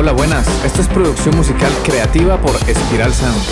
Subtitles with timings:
[0.00, 0.46] Hola, buenas.
[0.64, 3.42] Esto es producción musical creativa por Espiral Sound.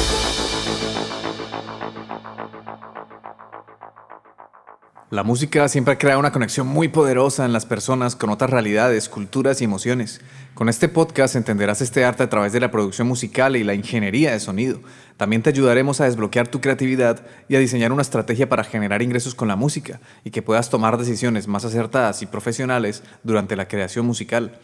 [5.10, 9.60] La música siempre crea una conexión muy poderosa en las personas con otras realidades, culturas
[9.60, 10.20] y emociones.
[10.54, 14.30] Con este podcast entenderás este arte a través de la producción musical y la ingeniería
[14.30, 14.78] de sonido.
[15.16, 19.34] También te ayudaremos a desbloquear tu creatividad y a diseñar una estrategia para generar ingresos
[19.34, 24.06] con la música y que puedas tomar decisiones más acertadas y profesionales durante la creación
[24.06, 24.60] musical.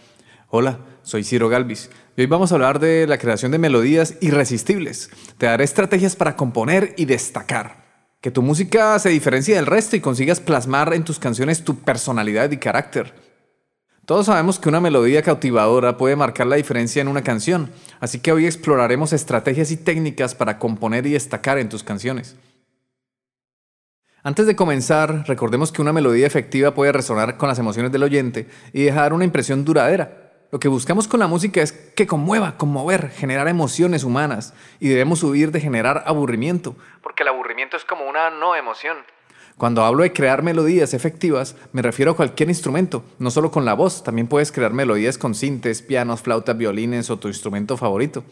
[0.54, 5.08] Hola, soy Ciro Galvis y hoy vamos a hablar de la creación de melodías irresistibles.
[5.38, 7.86] Te daré estrategias para componer y destacar
[8.20, 12.50] que tu música se diferencie del resto y consigas plasmar en tus canciones tu personalidad
[12.50, 13.14] y carácter.
[14.04, 18.32] Todos sabemos que una melodía cautivadora puede marcar la diferencia en una canción, así que
[18.32, 22.36] hoy exploraremos estrategias y técnicas para componer y destacar en tus canciones.
[24.22, 28.48] Antes de comenzar, recordemos que una melodía efectiva puede resonar con las emociones del oyente
[28.74, 30.21] y dejar una impresión duradera.
[30.52, 35.22] Lo que buscamos con la música es que conmueva, conmover, generar emociones humanas y debemos
[35.22, 38.98] huir de generar aburrimiento, porque el aburrimiento es como una no emoción.
[39.56, 43.72] Cuando hablo de crear melodías efectivas, me refiero a cualquier instrumento, no solo con la
[43.72, 48.22] voz, también puedes crear melodías con sintes, pianos, flautas, violines o tu instrumento favorito.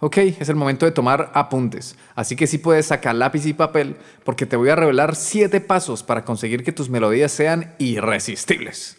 [0.00, 3.94] Ok, es el momento de tomar apuntes, así que sí puedes sacar lápiz y papel
[4.24, 8.98] porque te voy a revelar 7 pasos para conseguir que tus melodías sean irresistibles.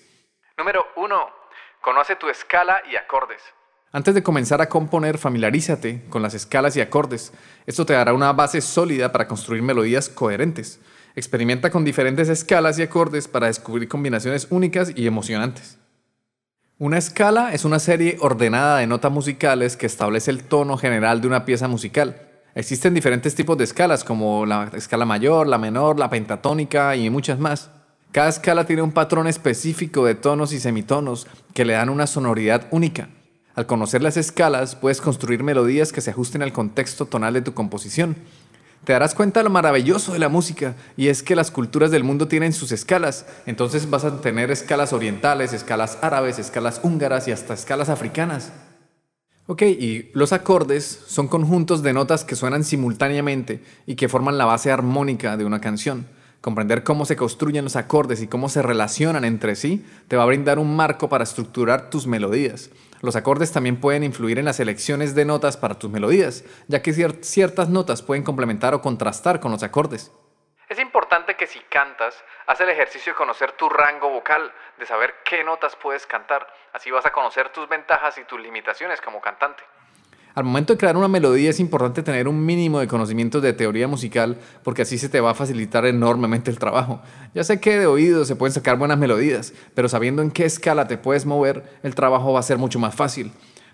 [0.58, 0.93] Número 1
[1.84, 3.42] Conoce tu escala y acordes.
[3.92, 7.34] Antes de comenzar a componer, familiarízate con las escalas y acordes.
[7.66, 10.80] Esto te dará una base sólida para construir melodías coherentes.
[11.14, 15.78] Experimenta con diferentes escalas y acordes para descubrir combinaciones únicas y emocionantes.
[16.80, 21.28] Una escala es una serie ordenada de notas musicales que establece el tono general de
[21.28, 22.30] una pieza musical.
[22.56, 27.40] Existen diferentes tipos de escalas como la escala mayor, la menor, la pentatónica y muchas
[27.40, 27.70] más.
[28.14, 31.26] Cada escala tiene un patrón específico de tonos y semitonos
[31.56, 33.10] que le dan una sonoridad única.
[33.56, 37.56] Al conocer las escalas, puedes construir melodías que se ajusten al contexto tonal de tu
[37.56, 38.16] composición.
[38.84, 42.04] Te darás cuenta de lo maravilloso de la música, y es que las culturas del
[42.04, 43.26] mundo tienen sus escalas.
[43.48, 48.52] Entonces vas a tener escalas orientales, escalas árabes, escalas húngaras y hasta escalas africanas.
[49.48, 54.46] Ok, y los acordes son conjuntos de notas que suenan simultáneamente y que forman la
[54.46, 56.06] base armónica de una canción.
[56.44, 60.26] Comprender cómo se construyen los acordes y cómo se relacionan entre sí te va a
[60.26, 62.70] brindar un marco para estructurar tus melodías.
[63.00, 66.92] Los acordes también pueden influir en las elecciones de notas para tus melodías, ya que
[66.92, 70.12] ciertas notas pueden complementar o contrastar con los acordes.
[70.68, 72.14] Es importante que si cantas,
[72.46, 76.46] haz el ejercicio de conocer tu rango vocal, de saber qué notas puedes cantar.
[76.74, 79.64] Así vas a conocer tus ventajas y tus limitaciones como cantante.
[80.36, 83.88] Al momento de crear una melodía es importante tener un mínimo de conocimientos de teoría
[83.88, 87.02] musical porque así se te va a facilitar enormemente el trabajo.
[87.36, 90.88] Ya sé que de oído se pueden sacar buenas melodías, pero sabiendo en qué escala
[90.88, 93.32] te puedes mover, el trabajo va a ser mucho más fácil.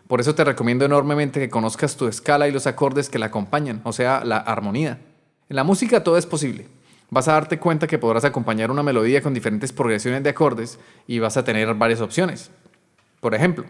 [0.07, 3.79] Por eso te recomiendo enormemente que conozcas tu escala y los acordes que la acompañan,
[3.85, 4.99] o sea, la armonía.
[5.47, 6.67] En la música todo es posible.
[7.09, 10.77] Vas a darte cuenta que podrás acompañar una melodía con diferentes progresiones de acordes
[11.07, 12.51] y vas a tener varias opciones.
[13.21, 13.65] Por ejemplo,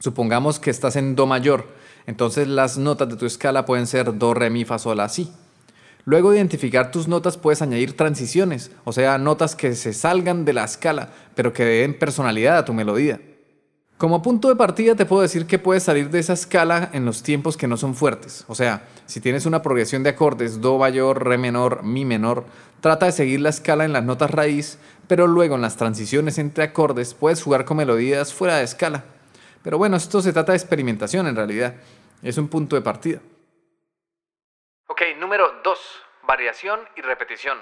[0.00, 1.68] supongamos que estás en Do mayor
[2.08, 5.30] entonces las notas de tu escala pueden ser do, re, mi, fa, sol, la, si.
[6.06, 10.54] Luego de identificar tus notas puedes añadir transiciones, o sea, notas que se salgan de
[10.54, 13.20] la escala, pero que den personalidad a tu melodía.
[13.98, 17.22] Como punto de partida te puedo decir que puedes salir de esa escala en los
[17.22, 18.46] tiempos que no son fuertes.
[18.48, 22.46] O sea, si tienes una progresión de acordes do mayor, re menor, mi menor,
[22.80, 26.64] trata de seguir la escala en las notas raíz, pero luego en las transiciones entre
[26.64, 29.04] acordes puedes jugar con melodías fuera de escala.
[29.62, 31.74] Pero bueno, esto se trata de experimentación en realidad.
[32.22, 33.20] Es un punto de partida.
[34.88, 35.78] Ok, número 2.
[36.26, 37.58] Variación y repetición.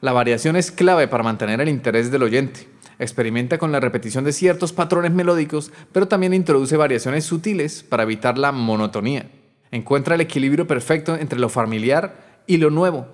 [0.00, 2.68] La variación es clave para mantener el interés del oyente.
[2.98, 8.36] Experimenta con la repetición de ciertos patrones melódicos, pero también introduce variaciones sutiles para evitar
[8.36, 9.30] la monotonía.
[9.70, 13.06] Encuentra el equilibrio perfecto entre lo familiar y lo nuevo.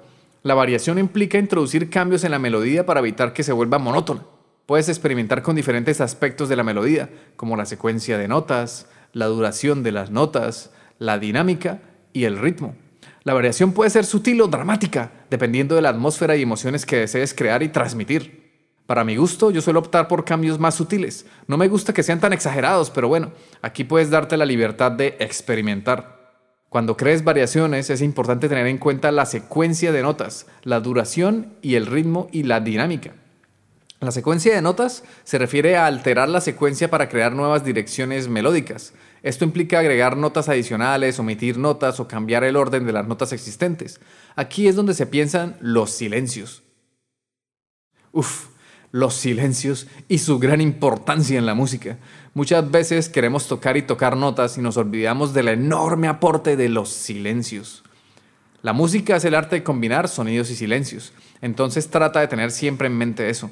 [0.43, 4.23] La variación implica introducir cambios en la melodía para evitar que se vuelva monótona.
[4.65, 9.83] Puedes experimentar con diferentes aspectos de la melodía, como la secuencia de notas, la duración
[9.83, 11.81] de las notas, la dinámica
[12.13, 12.75] y el ritmo.
[13.25, 17.35] La variación puede ser sutil o dramática, dependiendo de la atmósfera y emociones que desees
[17.35, 18.47] crear y transmitir.
[18.87, 21.27] Para mi gusto, yo suelo optar por cambios más sutiles.
[21.49, 23.33] No me gusta que sean tan exagerados, pero bueno,
[23.63, 26.17] aquí puedes darte la libertad de experimentar.
[26.69, 31.75] Cuando crees variaciones es importante tener en cuenta la secuencia de notas, la duración y
[31.75, 33.15] el ritmo y la dinámica.
[34.01, 38.93] La secuencia de notas se refiere a alterar la secuencia para crear nuevas direcciones melódicas.
[39.23, 44.01] Esto implica agregar notas adicionales, omitir notas o cambiar el orden de las notas existentes.
[44.35, 46.63] Aquí es donde se piensan los silencios.
[48.13, 48.49] Uf,
[48.93, 51.97] los silencios y su gran importancia en la música.
[52.35, 56.91] Muchas veces queremos tocar y tocar notas y nos olvidamos del enorme aporte de los
[56.91, 57.83] silencios.
[58.61, 62.89] La música es el arte de combinar sonidos y silencios, entonces trata de tener siempre
[62.89, 63.51] en mente eso.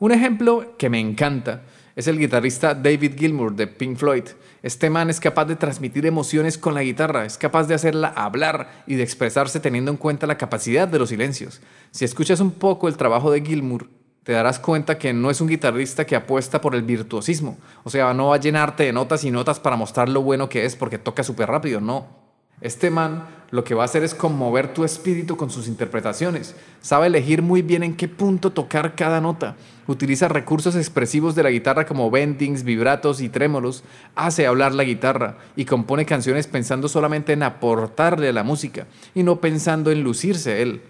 [0.00, 1.62] Un ejemplo que me encanta
[1.96, 4.22] es el guitarrista David Gilmour de Pink Floyd.
[4.62, 8.84] Este man es capaz de transmitir emociones con la guitarra, es capaz de hacerla hablar
[8.86, 11.60] y de expresarse teniendo en cuenta la capacidad de los silencios.
[11.90, 13.88] Si escuchas un poco el trabajo de Gilmour,
[14.22, 17.58] te darás cuenta que no es un guitarrista que apuesta por el virtuosismo.
[17.82, 20.64] O sea, no va a llenarte de notas y notas para mostrar lo bueno que
[20.64, 22.27] es porque toca súper rápido, no.
[22.60, 26.54] Este man lo que va a hacer es conmover tu espíritu con sus interpretaciones.
[26.82, 29.56] Sabe elegir muy bien en qué punto tocar cada nota.
[29.86, 33.84] Utiliza recursos expresivos de la guitarra como bendings, vibratos y trémolos.
[34.16, 39.22] Hace hablar la guitarra y compone canciones pensando solamente en aportarle a la música y
[39.22, 40.82] no pensando en lucirse él.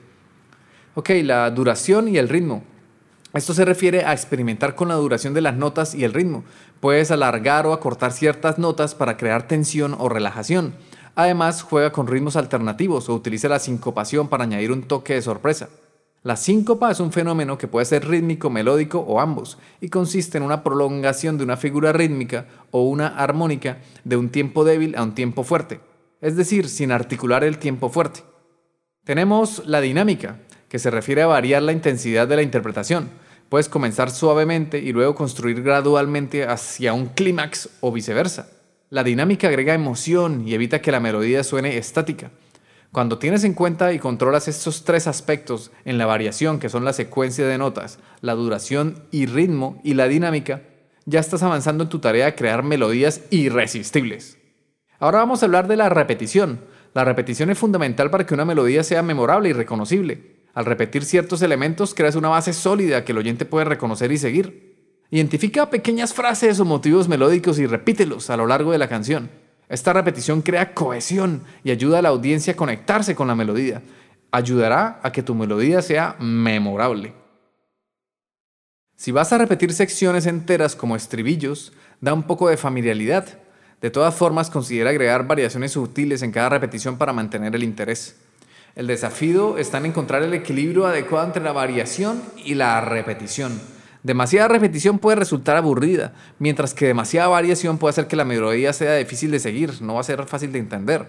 [0.96, 2.64] Ok, la duración y el ritmo.
[3.34, 6.42] Esto se refiere a experimentar con la duración de las notas y el ritmo.
[6.80, 10.74] Puedes alargar o acortar ciertas notas para crear tensión o relajación.
[11.18, 15.68] Además, juega con ritmos alternativos o utiliza la sincopación para añadir un toque de sorpresa.
[16.22, 20.44] La síncopa es un fenómeno que puede ser rítmico, melódico o ambos, y consiste en
[20.44, 25.16] una prolongación de una figura rítmica o una armónica de un tiempo débil a un
[25.16, 25.80] tiempo fuerte,
[26.20, 28.22] es decir, sin articular el tiempo fuerte.
[29.02, 30.38] Tenemos la dinámica,
[30.68, 33.08] que se refiere a variar la intensidad de la interpretación.
[33.48, 38.50] Puedes comenzar suavemente y luego construir gradualmente hacia un clímax o viceversa.
[38.90, 42.30] La dinámica agrega emoción y evita que la melodía suene estática.
[42.90, 46.94] Cuando tienes en cuenta y controlas estos tres aspectos en la variación, que son la
[46.94, 50.62] secuencia de notas, la duración y ritmo y la dinámica,
[51.04, 54.38] ya estás avanzando en tu tarea de crear melodías irresistibles.
[54.98, 56.60] Ahora vamos a hablar de la repetición.
[56.94, 60.38] La repetición es fundamental para que una melodía sea memorable y reconocible.
[60.54, 64.67] Al repetir ciertos elementos creas una base sólida que el oyente puede reconocer y seguir.
[65.10, 69.30] Identifica pequeñas frases o motivos melódicos y repítelos a lo largo de la canción.
[69.70, 73.80] Esta repetición crea cohesión y ayuda a la audiencia a conectarse con la melodía.
[74.30, 77.14] Ayudará a que tu melodía sea memorable.
[78.96, 81.72] Si vas a repetir secciones enteras como estribillos,
[82.02, 83.38] da un poco de familiaridad.
[83.80, 88.16] De todas formas, considera agregar variaciones sutiles en cada repetición para mantener el interés.
[88.74, 93.77] El desafío está en encontrar el equilibrio adecuado entre la variación y la repetición.
[94.02, 98.94] Demasiada repetición puede resultar aburrida, mientras que demasiada variación puede hacer que la melodía sea
[98.94, 101.08] difícil de seguir, no va a ser fácil de entender.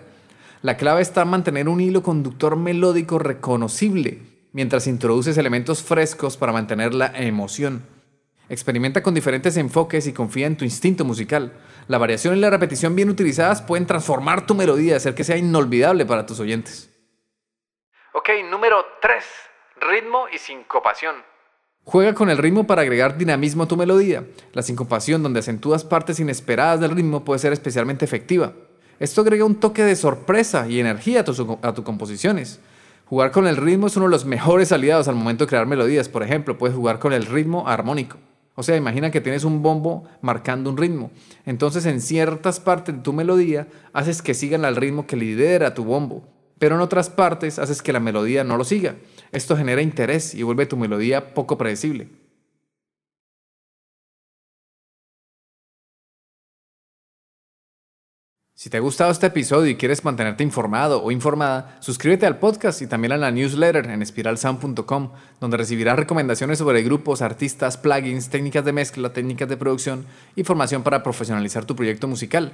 [0.61, 4.19] La clave está en mantener un hilo conductor melódico reconocible,
[4.51, 7.83] mientras introduces elementos frescos para mantener la emoción.
[8.49, 11.53] Experimenta con diferentes enfoques y confía en tu instinto musical.
[11.87, 15.37] La variación y la repetición bien utilizadas pueden transformar tu melodía y hacer que sea
[15.37, 16.89] inolvidable para tus oyentes.
[18.13, 19.23] Ok, número 3.
[19.81, 21.28] Ritmo y sincopación.
[21.91, 24.23] Juega con el ritmo para agregar dinamismo a tu melodía.
[24.53, 28.53] La sincopación, donde acentúas partes inesperadas del ritmo, puede ser especialmente efectiva.
[28.99, 31.41] Esto agrega un toque de sorpresa y energía a tus,
[31.83, 32.59] composiciones.
[33.05, 36.09] Jugar con el ritmo es uno de los mejores aliados al momento de crear melodías.
[36.09, 38.17] Por ejemplo, puedes jugar con el ritmo armónico.
[38.53, 41.09] O sea, imagina que tienes un bombo marcando un ritmo.
[41.47, 45.85] Entonces, en ciertas partes de tu melodía, haces que sigan al ritmo que lidera tu
[45.85, 46.23] bombo.
[46.59, 48.93] Pero en otras partes, haces que la melodía no lo siga.
[49.31, 52.09] Esto genera interés y vuelve tu melodía poco predecible.
[58.59, 62.81] Si te ha gustado este episodio y quieres mantenerte informado o informada, suscríbete al podcast
[62.81, 68.65] y también a la newsletter en espiralsound.com, donde recibirás recomendaciones sobre grupos, artistas, plugins, técnicas
[68.65, 70.05] de mezcla, técnicas de producción
[70.35, 72.51] y formación para profesionalizar tu proyecto musical.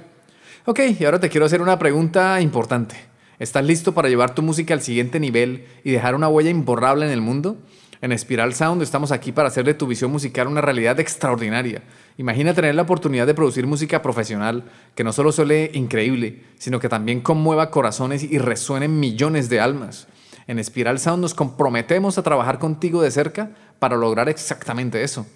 [0.66, 3.15] Ok, y ahora te quiero hacer una pregunta importante.
[3.38, 7.12] ¿Estás listo para llevar tu música al siguiente nivel y dejar una huella imborrable en
[7.12, 7.58] el mundo?
[8.00, 11.82] En Spiral Sound estamos aquí para hacer de tu visión musical una realidad extraordinaria.
[12.16, 14.64] Imagina tener la oportunidad de producir música profesional
[14.94, 20.08] que no solo suele increíble, sino que también conmueva corazones y resuene millones de almas.
[20.46, 25.26] En Spiral Sound nos comprometemos a trabajar contigo de cerca para lograr exactamente eso.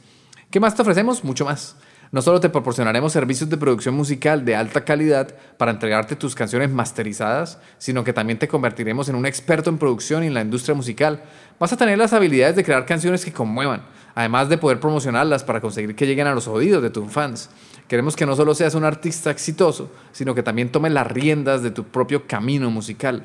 [0.51, 1.23] ¿Qué más te ofrecemos?
[1.23, 1.77] Mucho más.
[2.13, 6.69] No solo te proporcionaremos servicios de producción musical de alta calidad para entregarte tus canciones
[6.69, 10.75] masterizadas, sino que también te convertiremos en un experto en producción y en la industria
[10.75, 11.23] musical.
[11.61, 13.83] Vas a tener las habilidades de crear canciones que conmuevan,
[14.17, 17.49] además de poder promocionarlas para conseguir que lleguen a los oídos de tus fans.
[17.87, 21.71] Queremos que no solo seas un artista exitoso, sino que también tomes las riendas de
[21.71, 23.25] tu propio camino musical.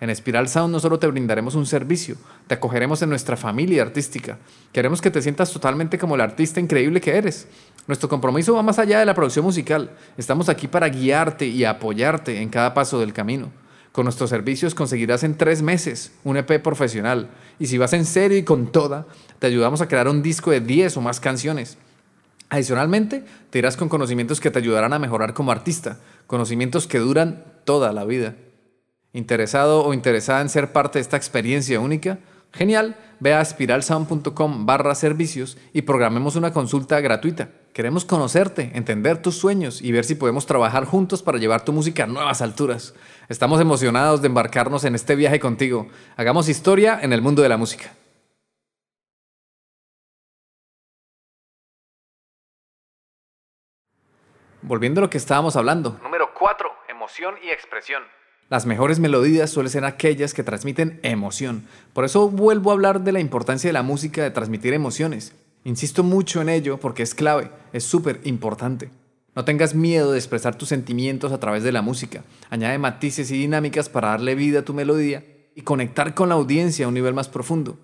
[0.00, 4.38] En Spiral Sound no solo te brindaremos un servicio, te acogeremos en nuestra familia artística.
[4.72, 7.46] Queremos que te sientas totalmente como el artista increíble que eres.
[7.86, 9.90] Nuestro compromiso va más allá de la producción musical.
[10.16, 13.52] Estamos aquí para guiarte y apoyarte en cada paso del camino.
[13.92, 18.38] Con nuestros servicios conseguirás en tres meses un EP profesional y si vas en serio
[18.38, 19.06] y con toda,
[19.38, 21.76] te ayudamos a crear un disco de 10 o más canciones.
[22.48, 27.44] Adicionalmente, te irás con conocimientos que te ayudarán a mejorar como artista, conocimientos que duran
[27.64, 28.34] toda la vida.
[29.12, 32.18] ¿Interesado o interesada en ser parte de esta experiencia única?
[32.54, 37.48] Genial, ve a espiralsound.com barra servicios y programemos una consulta gratuita.
[37.72, 42.04] Queremos conocerte, entender tus sueños y ver si podemos trabajar juntos para llevar tu música
[42.04, 42.94] a nuevas alturas.
[43.28, 45.88] Estamos emocionados de embarcarnos en este viaje contigo.
[46.16, 47.92] Hagamos historia en el mundo de la música.
[54.62, 55.98] Volviendo a lo que estábamos hablando.
[56.04, 56.70] Número 4.
[56.88, 58.04] Emoción y expresión.
[58.50, 61.64] Las mejores melodías suelen ser aquellas que transmiten emoción.
[61.94, 65.32] Por eso vuelvo a hablar de la importancia de la música de transmitir emociones.
[65.64, 68.90] Insisto mucho en ello porque es clave, es súper importante.
[69.34, 72.22] No tengas miedo de expresar tus sentimientos a través de la música.
[72.50, 75.24] Añade matices y dinámicas para darle vida a tu melodía
[75.54, 77.78] y conectar con la audiencia a un nivel más profundo.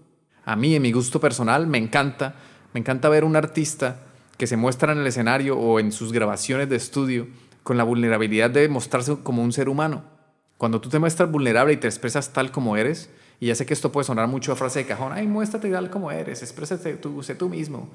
[0.44, 2.34] A mí, en mi gusto personal, me encanta,
[2.74, 4.02] me encanta ver un artista
[4.36, 7.28] que se muestra en el escenario o en sus grabaciones de estudio
[7.62, 10.19] con la vulnerabilidad de mostrarse como un ser humano
[10.60, 13.08] cuando tú te muestras vulnerable y te expresas tal como eres,
[13.40, 15.88] y ya sé que esto puede sonar mucho a frase de cajón, ay, muéstrate tal
[15.88, 17.88] como eres, exprésate tú, sé tú mismo,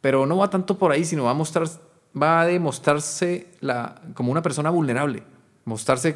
[0.00, 1.66] pero no va tanto por ahí, sino va a mostrar,
[2.16, 3.48] va a demostrarse
[4.14, 5.24] como una persona vulnerable,
[5.64, 6.14] mostrarse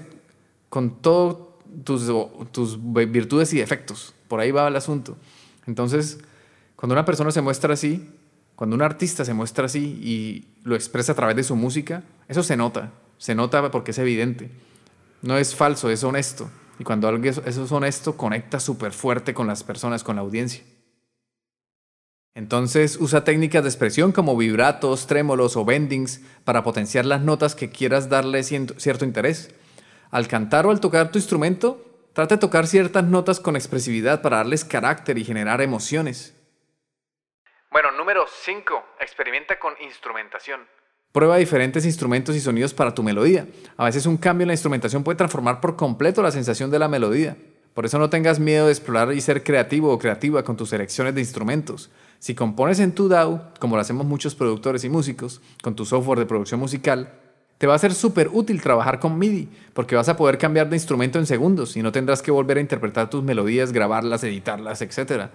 [0.68, 1.38] con todas
[1.82, 2.08] tus,
[2.52, 5.16] tus virtudes y defectos, por ahí va el asunto.
[5.66, 6.20] Entonces,
[6.76, 8.08] cuando una persona se muestra así,
[8.54, 12.44] cuando un artista se muestra así y lo expresa a través de su música, eso
[12.44, 14.52] se nota, se nota porque es evidente.
[15.22, 16.50] No es falso, es honesto.
[16.78, 20.62] Y cuando algo eso es honesto, conecta súper fuerte con las personas, con la audiencia.
[22.34, 27.70] Entonces usa técnicas de expresión como vibratos, trémolos o bendings para potenciar las notas que
[27.70, 29.54] quieras darle cierto interés.
[30.10, 31.82] Al cantar o al tocar tu instrumento,
[32.12, 36.34] trata de tocar ciertas notas con expresividad para darles carácter y generar emociones.
[37.70, 38.84] Bueno, número 5.
[39.00, 40.60] Experimenta con instrumentación.
[41.16, 43.46] Prueba diferentes instrumentos y sonidos para tu melodía.
[43.78, 46.88] A veces un cambio en la instrumentación puede transformar por completo la sensación de la
[46.88, 47.38] melodía.
[47.72, 51.14] Por eso no tengas miedo de explorar y ser creativo o creativa con tus selecciones
[51.14, 51.88] de instrumentos.
[52.18, 56.18] Si compones en tu DAW, como lo hacemos muchos productores y músicos, con tu software
[56.18, 57.14] de producción musical,
[57.56, 60.76] te va a ser súper útil trabajar con MIDI, porque vas a poder cambiar de
[60.76, 65.30] instrumento en segundos y no tendrás que volver a interpretar tus melodías, grabarlas, editarlas, etc.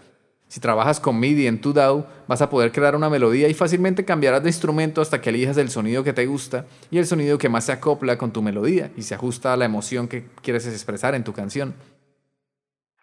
[0.52, 4.04] Si trabajas con MIDI en tu DAW, vas a poder crear una melodía y fácilmente
[4.04, 7.48] cambiarás de instrumento hasta que elijas el sonido que te gusta y el sonido que
[7.48, 11.16] más se acopla con tu melodía y se ajusta a la emoción que quieres expresar
[11.16, 11.74] en tu canción.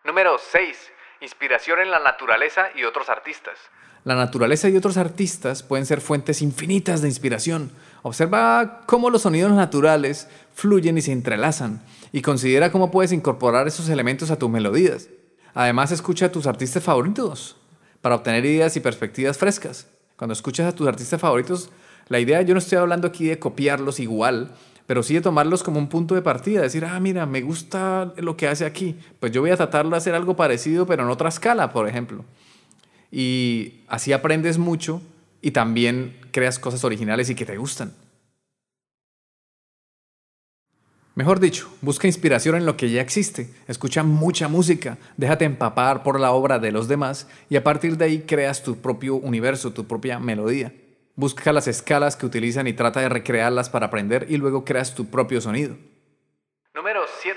[0.05, 0.93] Número 6.
[1.23, 3.55] Inspiración en la naturaleza y otros artistas.
[4.05, 7.73] La naturaleza y otros artistas pueden ser fuentes infinitas de inspiración.
[8.03, 11.81] Observa cómo los sonidos naturales fluyen y se entrelazan
[12.13, 15.09] y considera cómo puedes incorporar esos elementos a tus melodías.
[15.59, 17.57] Además, escucha a tus artistas favoritos
[18.01, 19.89] para obtener ideas y perspectivas frescas.
[20.15, 21.71] Cuando escuchas a tus artistas favoritos,
[22.07, 24.53] la idea, yo no estoy hablando aquí de copiarlos igual,
[24.87, 28.37] pero sí de tomarlos como un punto de partida, decir, ah, mira, me gusta lo
[28.37, 31.29] que hace aquí, pues yo voy a tratar de hacer algo parecido, pero en otra
[31.29, 32.25] escala, por ejemplo.
[33.11, 35.03] Y así aprendes mucho
[35.43, 37.95] y también creas cosas originales y que te gustan.
[41.19, 46.21] Mejor dicho, busca inspiración en lo que ya existe, escucha mucha música, déjate empapar por
[46.21, 49.85] la obra de los demás y a partir de ahí creas tu propio universo, tu
[49.89, 50.73] propia melodía.
[51.17, 55.11] Busca las escalas que utilizan y trata de recrearlas para aprender y luego creas tu
[55.11, 55.77] propio sonido.
[56.73, 57.37] Número 7.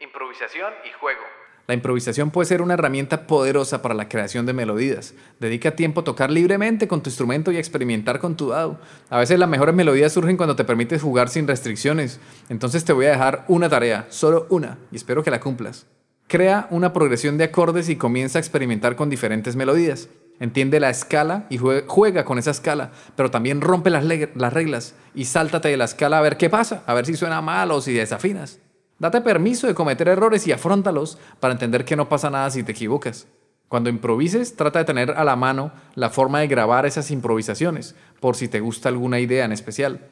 [0.00, 1.27] Improvisación y juego.
[1.68, 5.12] La improvisación puede ser una herramienta poderosa para la creación de melodías.
[5.38, 8.80] Dedica tiempo a tocar libremente con tu instrumento y experimentar con tu dado.
[9.10, 12.20] A veces las mejores melodías surgen cuando te permites jugar sin restricciones.
[12.48, 15.84] Entonces te voy a dejar una tarea, solo una, y espero que la cumplas.
[16.26, 20.08] Crea una progresión de acordes y comienza a experimentar con diferentes melodías.
[20.40, 25.26] Entiende la escala y juega con esa escala, pero también rompe las, las reglas y
[25.26, 27.92] sáltate de la escala a ver qué pasa, a ver si suena mal o si
[27.92, 28.58] desafinas.
[28.98, 32.72] Date permiso de cometer errores y afrontalos para entender que no pasa nada si te
[32.72, 33.28] equivocas.
[33.68, 38.34] Cuando improvises, trata de tener a la mano la forma de grabar esas improvisaciones, por
[38.34, 40.08] si te gusta alguna idea en especial.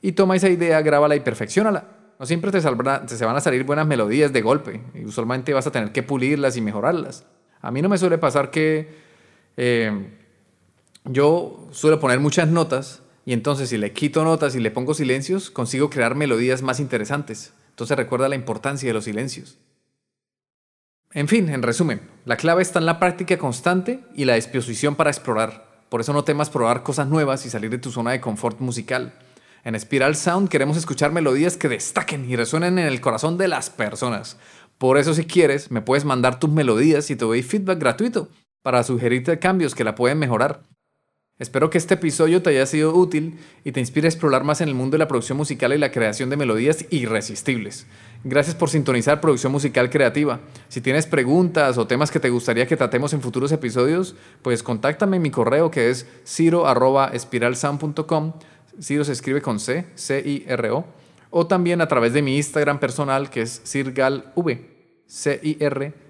[0.00, 1.88] Y toma esa idea, grábala y perfeccionala.
[2.18, 5.72] No siempre te, se van a salir buenas melodías de golpe, y usualmente vas a
[5.72, 7.26] tener que pulirlas y mejorarlas.
[7.60, 8.94] A mí no me suele pasar que
[9.56, 10.16] eh,
[11.04, 15.50] yo suelo poner muchas notas, y entonces si le quito notas y le pongo silencios,
[15.50, 17.52] consigo crear melodías más interesantes.
[17.80, 19.56] Entonces recuerda la importancia de los silencios.
[21.14, 25.08] En fin, en resumen, la clave está en la práctica constante y la disposición para
[25.08, 25.86] explorar.
[25.88, 29.14] Por eso no temas probar cosas nuevas y salir de tu zona de confort musical.
[29.64, 33.70] En Spiral Sound queremos escuchar melodías que destaquen y resuenen en el corazón de las
[33.70, 34.36] personas.
[34.76, 38.28] Por eso si quieres, me puedes mandar tus melodías y te doy feedback gratuito
[38.60, 40.64] para sugerirte cambios que la pueden mejorar.
[41.40, 44.68] Espero que este episodio te haya sido útil y te inspire a explorar más en
[44.68, 47.86] el mundo de la producción musical y la creación de melodías irresistibles.
[48.24, 50.40] Gracias por sintonizar Producción Musical Creativa.
[50.68, 55.16] Si tienes preguntas o temas que te gustaría que tratemos en futuros episodios, pues contáctame
[55.16, 58.34] en mi correo que es ciro.espiralsound.com.
[58.78, 60.84] Ciro se escribe con C, C-I-R-O.
[61.30, 64.24] O también a través de mi Instagram personal que es cirgalv,
[65.06, 66.00] C-I-R-G-A-L-V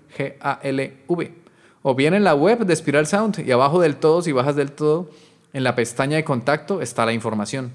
[1.83, 4.73] o bien en la web de Spiral Sound y abajo del todo, si bajas del
[4.73, 5.11] todo,
[5.53, 7.73] en la pestaña de contacto está la información.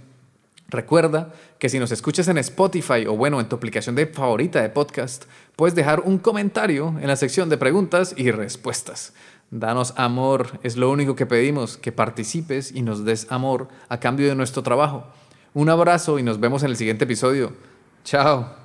[0.68, 4.70] Recuerda que si nos escuchas en Spotify o bueno, en tu aplicación de favorita de
[4.70, 9.14] podcast, puedes dejar un comentario en la sección de preguntas y respuestas.
[9.52, 14.28] Danos amor, es lo único que pedimos, que participes y nos des amor a cambio
[14.28, 15.06] de nuestro trabajo.
[15.54, 17.54] Un abrazo y nos vemos en el siguiente episodio.
[18.04, 18.65] Chao.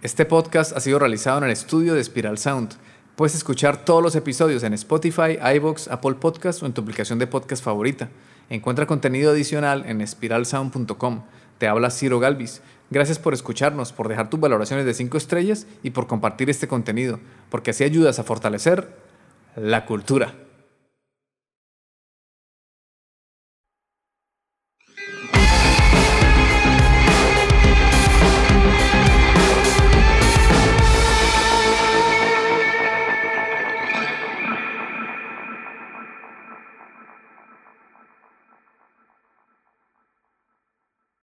[0.00, 2.74] Este podcast ha sido realizado en el estudio de Spiral Sound.
[3.16, 7.26] Puedes escuchar todos los episodios en Spotify, iVoox, Apple Podcasts o en tu aplicación de
[7.26, 8.08] podcast favorita.
[8.48, 11.24] Encuentra contenido adicional en spiralsound.com.
[11.58, 12.62] Te habla Ciro Galvis.
[12.90, 17.18] Gracias por escucharnos, por dejar tus valoraciones de 5 estrellas y por compartir este contenido,
[17.50, 18.94] porque así ayudas a fortalecer
[19.56, 20.32] la cultura.